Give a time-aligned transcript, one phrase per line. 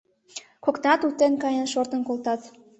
[0.65, 2.41] Коктынат утен каен шортын колтат.